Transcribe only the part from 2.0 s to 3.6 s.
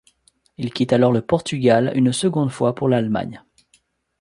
seconde fois pour l'Allemagne.